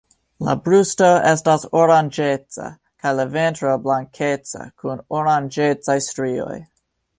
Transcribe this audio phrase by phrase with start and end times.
[0.45, 2.71] La brusto estas oranĝeca,
[3.03, 6.61] kaj la ventro blankeca kun oranĝecaj strioj.